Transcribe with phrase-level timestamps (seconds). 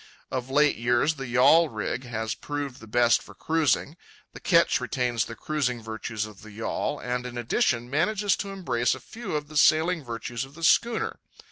[0.31, 3.97] Of late years the yawl rig has proved the best for cruising.
[4.33, 8.95] The ketch retains the cruising virtues of the yawl, and in addition manages to embrace
[8.95, 11.19] a few of the sailing virtues of the schooner.